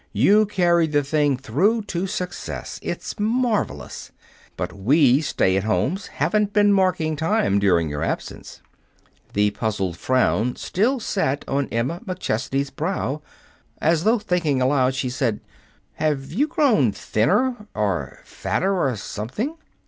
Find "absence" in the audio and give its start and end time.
8.01-8.63